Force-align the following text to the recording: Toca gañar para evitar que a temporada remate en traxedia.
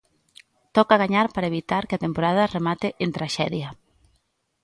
Toca 0.75 1.01
gañar 1.03 1.27
para 1.33 1.49
evitar 1.51 1.83
que 1.87 1.95
a 1.95 2.03
temporada 2.05 2.51
remate 2.55 2.87
en 3.03 3.09
traxedia. 3.17 3.69